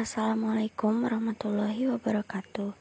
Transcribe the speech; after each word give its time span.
Assalamualaikum 0.00 1.04
warahmatullahi 1.04 1.84
wabarakatuh. 1.92 2.72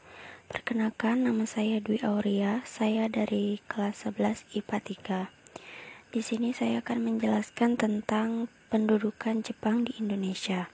Perkenalkan 0.47 1.27
nama 1.27 1.43
saya 1.43 1.83
Dwi 1.83 1.99
Auria, 1.99 2.63
saya 2.63 3.11
dari 3.11 3.59
kelas 3.67 4.07
11 4.07 4.47
IPA 4.55 5.27
3. 5.27 6.15
Di 6.15 6.23
sini 6.23 6.55
saya 6.55 6.79
akan 6.79 7.03
menjelaskan 7.03 7.75
tentang 7.75 8.47
pendudukan 8.71 9.43
Jepang 9.43 9.83
di 9.83 9.99
Indonesia. 9.99 10.71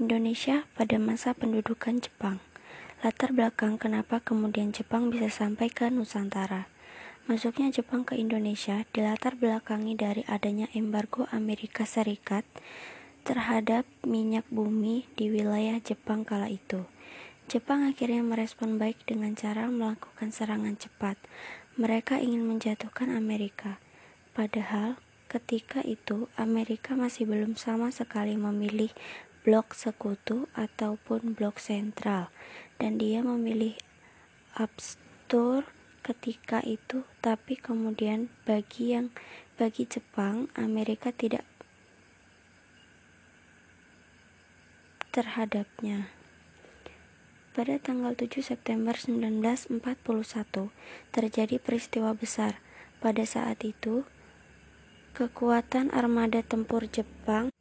Indonesia 0.00 0.64
pada 0.80 0.96
masa 0.96 1.36
pendudukan 1.36 2.00
Jepang. 2.00 2.40
Latar 3.04 3.36
belakang 3.36 3.76
kenapa 3.76 4.24
kemudian 4.24 4.72
Jepang 4.72 5.12
bisa 5.12 5.28
sampai 5.28 5.68
ke 5.68 5.92
Nusantara. 5.92 6.72
Masuknya 7.28 7.68
Jepang 7.68 8.08
ke 8.08 8.16
Indonesia 8.16 8.88
dilatar 8.96 9.36
belakangi 9.36 9.92
dari 9.92 10.24
adanya 10.24 10.72
embargo 10.72 11.28
Amerika 11.28 11.84
Serikat 11.84 12.48
terhadap 13.24 13.88
minyak 14.04 14.44
bumi 14.52 15.08
di 15.16 15.32
wilayah 15.32 15.80
Jepang 15.80 16.22
kala 16.28 16.52
itu. 16.52 16.84
Jepang 17.48 17.84
akhirnya 17.84 18.20
merespon 18.24 18.76
baik 18.76 19.00
dengan 19.04 19.32
cara 19.36 19.68
melakukan 19.68 20.32
serangan 20.32 20.76
cepat. 20.76 21.16
Mereka 21.80 22.20
ingin 22.20 22.44
menjatuhkan 22.44 23.12
Amerika. 23.12 23.80
Padahal 24.36 25.00
ketika 25.32 25.82
itu 25.82 26.30
Amerika 26.38 26.94
masih 26.94 27.26
belum 27.26 27.56
sama 27.58 27.90
sekali 27.90 28.38
memilih 28.38 28.92
blok 29.44 29.76
sekutu 29.76 30.48
ataupun 30.56 31.36
blok 31.36 31.60
sentral 31.60 32.32
dan 32.80 32.96
dia 32.96 33.20
memilih 33.20 33.76
abstur 34.56 35.68
ketika 36.00 36.64
itu 36.64 37.04
tapi 37.20 37.56
kemudian 37.56 38.32
bagi 38.48 38.96
yang 38.96 39.12
bagi 39.60 39.84
Jepang 39.84 40.48
Amerika 40.56 41.12
tidak 41.12 41.44
terhadapnya. 45.14 46.10
Pada 47.54 47.78
tanggal 47.78 48.18
7 48.18 48.42
September 48.42 48.98
1941 48.98 49.78
terjadi 51.14 51.62
peristiwa 51.62 52.10
besar. 52.10 52.58
Pada 52.98 53.22
saat 53.22 53.62
itu, 53.62 54.02
kekuatan 55.14 55.94
armada 55.94 56.42
tempur 56.42 56.90
Jepang 56.90 57.54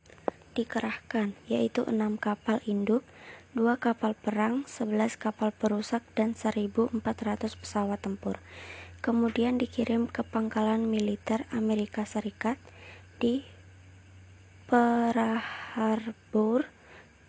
dikerahkan, 0.57 1.37
yaitu 1.45 1.85
enam 1.85 2.17
kapal 2.17 2.57
induk, 2.65 3.05
dua 3.53 3.77
kapal 3.77 4.17
perang, 4.17 4.65
11 4.65 5.13
kapal 5.21 5.53
perusak, 5.53 6.01
dan 6.17 6.33
1.400 6.33 6.89
pesawat 7.53 8.01
tempur. 8.01 8.41
Kemudian 9.05 9.61
dikirim 9.61 10.09
ke 10.09 10.25
pangkalan 10.25 10.89
militer 10.89 11.45
Amerika 11.53 12.01
Serikat 12.01 12.57
di 13.21 13.45
Pearl 14.65 15.38
Harbor, 15.77 16.65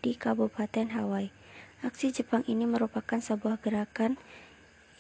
di 0.05 0.13
Kabupaten 0.13 0.93
Hawaii. 0.93 1.33
Aksi 1.81 2.13
Jepang 2.13 2.45
ini 2.45 2.69
merupakan 2.69 3.17
sebuah 3.17 3.65
gerakan 3.65 4.21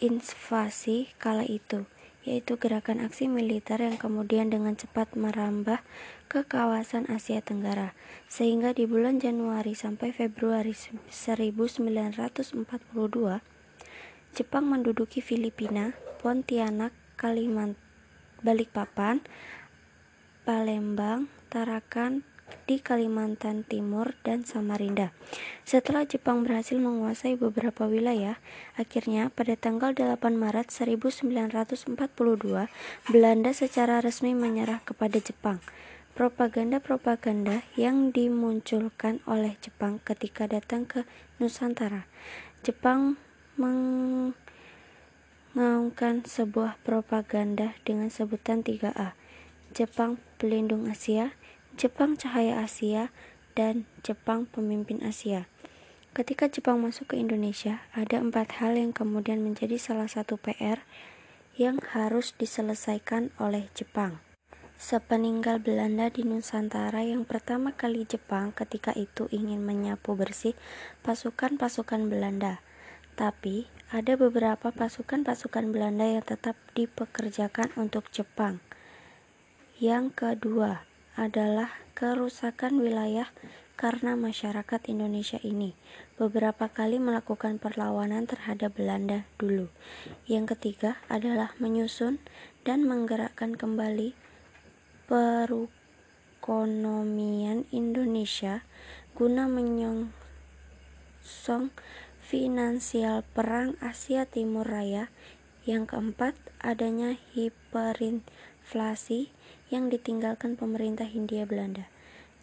invasi 0.00 1.12
kala 1.20 1.44
itu, 1.44 1.84
yaitu 2.24 2.56
gerakan 2.56 3.04
aksi 3.04 3.28
militer 3.28 3.84
yang 3.84 4.00
kemudian 4.00 4.48
dengan 4.48 4.72
cepat 4.72 5.12
merambah 5.12 5.84
ke 6.32 6.48
kawasan 6.48 7.04
Asia 7.12 7.44
Tenggara, 7.44 7.92
sehingga 8.32 8.72
di 8.72 8.88
bulan 8.88 9.20
Januari 9.20 9.76
sampai 9.76 10.16
Februari 10.16 10.72
1942, 10.72 12.64
Jepang 14.32 14.64
menduduki 14.66 15.20
Filipina, 15.20 15.92
Pontianak, 16.24 16.96
Kalimantan, 17.20 17.76
Balikpapan, 18.44 19.24
Palembang, 20.44 21.32
Tarakan, 21.48 22.28
di 22.64 22.80
Kalimantan 22.80 23.64
Timur 23.64 24.16
dan 24.24 24.44
Samarinda. 24.48 25.12
Setelah 25.68 26.08
Jepang 26.08 26.44
berhasil 26.44 26.76
menguasai 26.80 27.36
beberapa 27.36 27.84
wilayah, 27.84 28.40
akhirnya 28.76 29.28
pada 29.28 29.56
tanggal 29.56 29.92
8 29.92 30.16
Maret 30.36 30.72
1942, 30.72 31.96
Belanda 33.12 33.50
secara 33.52 34.00
resmi 34.00 34.32
menyerah 34.32 34.80
kepada 34.84 35.20
Jepang. 35.20 35.60
Propaganda-propaganda 36.14 37.66
yang 37.74 38.14
dimunculkan 38.14 39.18
oleh 39.26 39.58
Jepang 39.58 39.98
ketika 40.00 40.46
datang 40.46 40.86
ke 40.86 41.02
Nusantara. 41.42 42.06
Jepang 42.62 43.18
mengaungkan 45.54 46.22
sebuah 46.22 46.78
propaganda 46.86 47.74
dengan 47.82 48.14
sebutan 48.14 48.62
3A. 48.62 49.18
Jepang 49.74 50.22
pelindung 50.38 50.86
Asia, 50.86 51.34
Jepang 51.74 52.14
Cahaya 52.14 52.62
Asia, 52.62 53.10
dan 53.58 53.86
Jepang 54.02 54.46
Pemimpin 54.46 55.02
Asia. 55.02 55.46
Ketika 56.14 56.46
Jepang 56.46 56.78
masuk 56.78 57.14
ke 57.14 57.16
Indonesia, 57.18 57.82
ada 57.90 58.22
empat 58.22 58.62
hal 58.62 58.78
yang 58.78 58.94
kemudian 58.94 59.42
menjadi 59.42 59.74
salah 59.78 60.06
satu 60.06 60.38
PR 60.38 60.86
yang 61.58 61.82
harus 61.94 62.34
diselesaikan 62.38 63.34
oleh 63.42 63.66
Jepang. 63.74 64.22
Sepeninggal 64.74 65.62
Belanda 65.62 66.10
di 66.10 66.26
Nusantara 66.26 67.02
yang 67.06 67.26
pertama 67.26 67.74
kali 67.74 68.06
Jepang 68.06 68.54
ketika 68.54 68.90
itu 68.94 69.30
ingin 69.30 69.62
menyapu 69.62 70.18
bersih 70.18 70.54
pasukan-pasukan 71.06 72.10
Belanda. 72.10 72.62
Tapi 73.14 73.70
ada 73.94 74.18
beberapa 74.18 74.74
pasukan-pasukan 74.74 75.70
Belanda 75.70 76.06
yang 76.06 76.26
tetap 76.26 76.58
dipekerjakan 76.74 77.70
untuk 77.78 78.10
Jepang. 78.10 78.58
Yang 79.78 80.14
kedua, 80.18 80.86
adalah 81.14 81.70
kerusakan 81.94 82.82
wilayah 82.82 83.30
karena 83.74 84.14
masyarakat 84.14 84.86
Indonesia 84.86 85.42
ini 85.42 85.74
beberapa 86.14 86.70
kali 86.70 87.02
melakukan 87.02 87.58
perlawanan 87.58 88.22
terhadap 88.26 88.74
Belanda 88.78 89.24
dulu. 89.38 89.68
Yang 90.30 90.46
ketiga 90.54 90.98
adalah 91.10 91.50
menyusun 91.58 92.18
dan 92.62 92.86
menggerakkan 92.86 93.58
kembali 93.58 94.14
perekonomian 95.10 97.66
Indonesia 97.74 98.62
guna 99.14 99.46
menyongsong 99.50 101.70
finansial 102.24 103.20
perang 103.36 103.76
Asia 103.78 104.26
Timur 104.26 104.66
Raya. 104.66 105.06
Yang 105.64 105.96
keempat, 105.96 106.36
adanya 106.60 107.16
hiperinflasi 107.32 109.32
yang 109.74 109.90
ditinggalkan 109.90 110.54
pemerintah 110.54 111.10
Hindia 111.10 111.42
Belanda. 111.42 111.90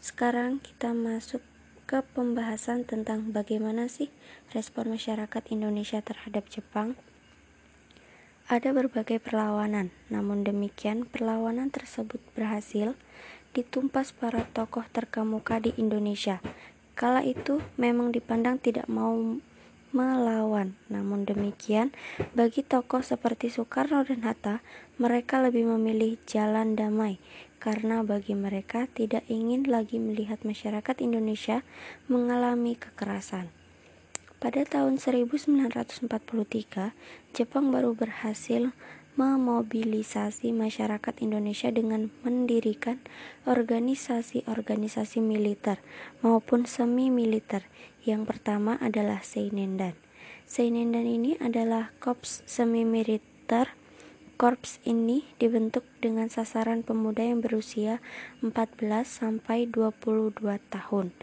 Sekarang 0.04 0.60
kita 0.60 0.92
masuk 0.92 1.40
ke 1.88 2.04
pembahasan 2.12 2.84
tentang 2.84 3.32
bagaimana 3.32 3.88
sih 3.88 4.12
respon 4.52 4.92
masyarakat 4.92 5.44
Indonesia 5.48 6.04
terhadap 6.04 6.52
Jepang. 6.52 7.00
Ada 8.52 8.76
berbagai 8.76 9.24
perlawanan, 9.24 9.96
namun 10.12 10.44
demikian 10.44 11.08
perlawanan 11.08 11.72
tersebut 11.72 12.20
berhasil 12.36 13.00
ditumpas 13.56 14.12
para 14.12 14.44
tokoh 14.52 14.84
terkemuka 14.92 15.64
di 15.64 15.72
Indonesia. 15.80 16.44
Kala 17.00 17.24
itu 17.24 17.64
memang 17.80 18.12
dipandang 18.12 18.60
tidak 18.60 18.92
mau 18.92 19.40
melawan. 20.62 20.78
Namun 20.94 21.26
demikian, 21.26 21.90
bagi 22.38 22.62
tokoh 22.62 23.02
seperti 23.02 23.50
Soekarno 23.50 24.06
dan 24.06 24.22
Hatta, 24.22 24.62
mereka 25.02 25.42
lebih 25.42 25.66
memilih 25.66 26.22
jalan 26.30 26.78
damai 26.78 27.18
karena 27.62 28.02
bagi 28.02 28.34
mereka 28.34 28.90
tidak 28.90 29.22
ingin 29.30 29.70
lagi 29.70 30.02
melihat 30.02 30.42
masyarakat 30.42 30.98
Indonesia 31.02 31.62
mengalami 32.10 32.74
kekerasan. 32.74 33.54
Pada 34.42 34.66
tahun 34.66 34.98
1943, 34.98 36.10
Jepang 37.38 37.70
baru 37.70 37.94
berhasil 37.94 38.74
memobilisasi 39.14 40.50
masyarakat 40.50 41.14
Indonesia 41.22 41.70
dengan 41.70 42.10
mendirikan 42.26 42.98
organisasi-organisasi 43.46 45.22
militer 45.22 45.78
maupun 46.26 46.66
semi 46.66 47.14
militer 47.14 47.62
yang 48.02 48.26
pertama 48.26 48.82
adalah 48.82 49.22
Seinendan. 49.22 49.94
Seinendan 50.48 51.06
ini 51.06 51.38
adalah 51.38 51.94
korps 52.02 52.42
semi-militer. 52.50 53.70
Korps 54.40 54.82
ini 54.88 55.28
dibentuk 55.38 55.86
dengan 56.02 56.30
sasaran 56.30 56.82
pemuda 56.82 57.22
yang 57.22 57.46
berusia 57.46 58.02
14 58.42 59.06
sampai 59.06 59.70
22 59.70 60.42
tahun. 60.74 61.14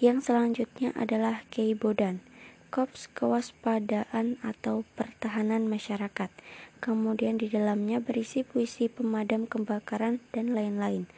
Yang 0.00 0.30
selanjutnya 0.30 0.94
adalah 0.96 1.42
Keibodan, 1.50 2.22
Korps 2.70 3.10
Kewaspadaan 3.10 4.38
atau 4.46 4.86
Pertahanan 4.94 5.66
Masyarakat. 5.66 6.30
Kemudian 6.78 7.36
di 7.36 7.50
dalamnya 7.50 7.98
berisi 7.98 8.46
puisi 8.46 8.86
pemadam 8.86 9.50
kebakaran 9.50 10.22
dan 10.30 10.54
lain-lain. 10.54 11.10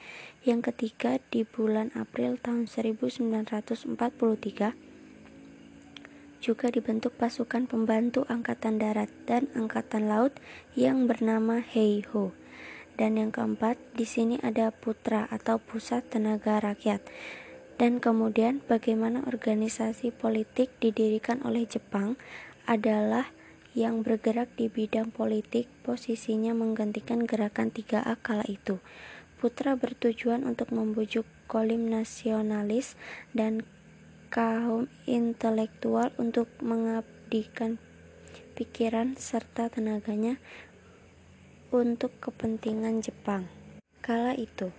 Yang 0.42 0.72
ketiga 0.72 1.22
di 1.30 1.46
bulan 1.46 1.94
April 1.94 2.40
tahun 2.40 2.66
1943 2.66 4.91
juga 6.42 6.74
dibentuk 6.74 7.14
pasukan 7.14 7.70
pembantu 7.70 8.26
Angkatan 8.26 8.82
Darat 8.82 9.06
dan 9.30 9.46
Angkatan 9.54 10.10
Laut 10.10 10.34
yang 10.74 11.06
bernama 11.06 11.62
Heiho. 11.62 12.34
Dan 12.98 13.16
yang 13.16 13.30
keempat, 13.30 13.78
di 13.94 14.02
sini 14.02 14.42
ada 14.42 14.74
Putra 14.74 15.30
atau 15.30 15.62
Pusat 15.62 16.18
Tenaga 16.18 16.58
Rakyat. 16.58 17.00
Dan 17.78 18.02
kemudian 18.02 18.60
bagaimana 18.66 19.24
organisasi 19.24 20.12
politik 20.12 20.68
didirikan 20.82 21.40
oleh 21.46 21.64
Jepang 21.64 22.20
adalah 22.66 23.32
yang 23.72 24.04
bergerak 24.04 24.52
di 24.58 24.68
bidang 24.68 25.08
politik, 25.08 25.64
posisinya 25.80 26.52
menggantikan 26.52 27.24
gerakan 27.24 27.72
3A 27.72 28.20
kala 28.20 28.44
itu. 28.44 28.82
Putra 29.40 29.74
bertujuan 29.74 30.44
untuk 30.44 30.70
membujuk 30.70 31.24
kolim 31.48 31.88
nasionalis 31.88 32.94
dan 33.32 33.64
kaum 34.32 34.88
intelektual 35.04 36.08
untuk 36.16 36.48
mengabdikan 36.64 37.76
pikiran 38.56 39.12
serta 39.20 39.68
tenaganya 39.68 40.40
untuk 41.68 42.16
kepentingan 42.16 43.04
Jepang. 43.04 43.52
Kala 44.00 44.32
itu, 44.32 44.72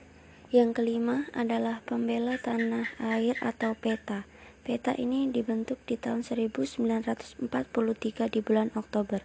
yang 0.49 0.73
kelima 0.73 1.29
adalah 1.37 1.85
pembela 1.85 2.41
tanah 2.41 2.97
air 2.97 3.37
atau 3.45 3.77
PETA. 3.77 4.25
Peta 4.63 4.95
ini 4.95 5.27
dibentuk 5.27 5.75
di 5.83 5.99
tahun 5.99 6.23
1943 6.23 7.45
di 8.31 8.39
bulan 8.39 8.71
Oktober. 8.73 9.21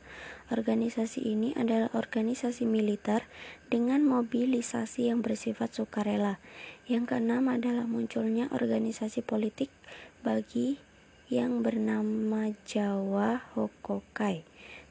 Organisasi 0.50 1.24
ini 1.24 1.54
adalah 1.54 1.94
organisasi 1.94 2.66
militer 2.66 3.22
dengan 3.70 4.02
mobilisasi 4.02 5.08
yang 5.08 5.22
bersifat 5.22 5.78
sukarela. 5.78 6.42
Yang 6.90 7.14
keenam 7.14 7.46
adalah 7.46 7.86
munculnya 7.86 8.50
organisasi 8.50 9.22
politik 9.22 9.70
bagi 10.20 10.82
yang 11.29 11.62
bernama 11.62 12.50
Jawa 12.67 13.44
Hokokai. 13.55 14.43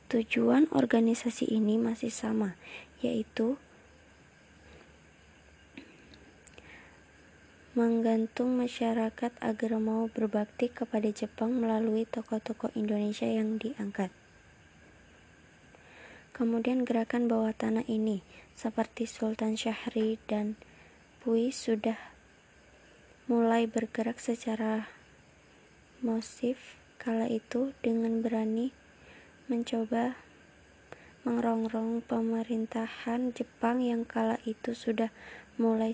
Tujuan 0.07 0.71
organisasi 0.71 1.51
ini 1.51 1.75
masih 1.75 2.13
sama, 2.13 2.55
yaitu 3.03 3.59
menggantung 7.77 8.57
masyarakat 8.57 9.35
agar 9.37 9.71
mau 9.77 10.09
berbakti 10.09 10.71
kepada 10.71 11.13
Jepang 11.13 11.61
melalui 11.61 12.09
tokoh-tokoh 12.09 12.73
Indonesia 12.73 13.29
yang 13.29 13.61
diangkat. 13.61 14.09
Kemudian 16.33 16.85
gerakan 16.85 17.29
bawah 17.29 17.53
tanah 17.53 17.85
ini, 17.85 18.25
seperti 18.57 19.05
Sultan 19.05 19.53
Syahri 19.53 20.17
dan 20.25 20.57
Pui 21.21 21.53
sudah 21.53 21.97
mulai 23.29 23.67
bergerak 23.69 24.17
secara 24.23 24.96
masif 26.07 26.79
kala 26.95 27.27
itu 27.27 27.75
dengan 27.83 28.23
berani 28.23 28.71
mencoba 29.51 30.15
mengerongrong 31.27 31.99
pemerintahan 32.07 33.35
Jepang 33.35 33.83
yang 33.83 34.07
kala 34.07 34.39
itu 34.47 34.71
sudah 34.71 35.11
mulai 35.59 35.91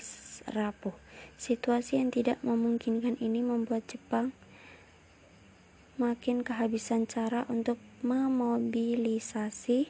rapuh. 0.54 0.94
Situasi 1.42 1.98
yang 1.98 2.14
tidak 2.14 2.38
memungkinkan 2.46 3.18
ini 3.18 3.42
membuat 3.42 3.90
Jepang 3.90 4.38
makin 5.98 6.46
kehabisan 6.46 7.10
cara 7.10 7.50
untuk 7.50 7.82
memobilisasi 8.06 9.90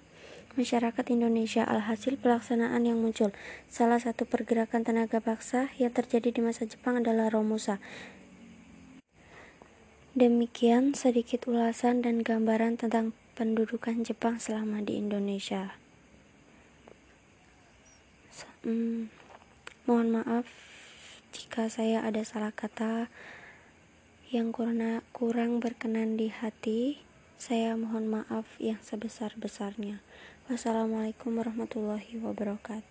masyarakat 0.56 1.06
Indonesia. 1.12 1.68
Alhasil 1.68 2.16
pelaksanaan 2.16 2.88
yang 2.88 3.04
muncul. 3.04 3.36
Salah 3.68 4.00
satu 4.00 4.24
pergerakan 4.24 4.88
tenaga 4.88 5.20
paksa 5.20 5.68
yang 5.76 5.92
terjadi 5.92 6.32
di 6.32 6.40
masa 6.40 6.64
Jepang 6.64 7.04
adalah 7.04 7.28
Romusa. 7.28 7.84
Demikian 10.14 10.94
sedikit 10.94 11.50
ulasan 11.50 12.06
dan 12.06 12.22
gambaran 12.22 12.78
tentang 12.78 13.18
pendudukan 13.34 14.06
Jepang 14.06 14.38
selama 14.38 14.86
di 14.86 15.02
Indonesia. 15.02 15.74
Hmm, 18.62 19.10
mohon 19.90 20.14
maaf 20.14 20.46
jika 21.34 21.66
saya 21.66 22.06
ada 22.06 22.22
salah 22.22 22.54
kata 22.54 23.10
yang 24.30 24.54
kurang, 24.54 25.02
kurang 25.18 25.58
berkenan 25.58 26.14
di 26.14 26.30
hati, 26.30 27.02
saya 27.42 27.74
mohon 27.74 28.06
maaf 28.06 28.46
yang 28.62 28.78
sebesar-besarnya. 28.86 29.98
Wassalamualaikum 30.46 31.42
warahmatullahi 31.42 32.22
wabarakatuh. 32.22 32.86